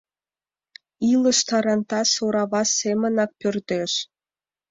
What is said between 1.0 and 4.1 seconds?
Илыш тарантас орава семынак пӧрдеш.